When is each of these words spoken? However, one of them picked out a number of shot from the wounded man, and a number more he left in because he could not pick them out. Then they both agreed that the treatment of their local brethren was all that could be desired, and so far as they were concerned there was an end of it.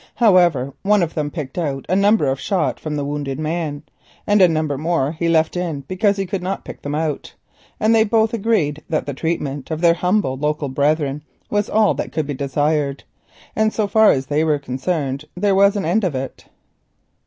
However, 0.15 0.73
one 0.81 1.03
of 1.03 1.13
them 1.13 1.29
picked 1.29 1.59
out 1.59 1.85
a 1.87 1.95
number 1.95 2.25
of 2.25 2.39
shot 2.39 2.79
from 2.79 2.95
the 2.95 3.05
wounded 3.05 3.37
man, 3.39 3.83
and 4.25 4.41
a 4.41 4.47
number 4.47 4.75
more 4.75 5.11
he 5.11 5.29
left 5.29 5.55
in 5.55 5.81
because 5.81 6.17
he 6.17 6.25
could 6.25 6.41
not 6.41 6.65
pick 6.65 6.81
them 6.81 6.95
out. 6.95 7.35
Then 7.79 7.91
they 7.91 8.03
both 8.03 8.33
agreed 8.33 8.81
that 8.89 9.05
the 9.05 9.13
treatment 9.13 9.69
of 9.69 9.79
their 9.79 9.95
local 10.03 10.69
brethren 10.69 11.21
was 11.51 11.69
all 11.69 11.93
that 11.93 12.11
could 12.11 12.25
be 12.25 12.33
desired, 12.33 13.03
and 13.55 13.71
so 13.71 13.85
far 13.85 14.09
as 14.09 14.25
they 14.25 14.43
were 14.43 14.57
concerned 14.57 15.25
there 15.37 15.53
was 15.53 15.75
an 15.75 15.85
end 15.85 16.03
of 16.03 16.15
it. 16.15 16.45